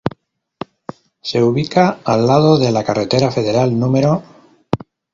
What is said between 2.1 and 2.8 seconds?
lado de